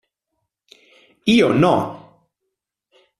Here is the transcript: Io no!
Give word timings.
Io 1.33 1.51
no! 1.59 1.75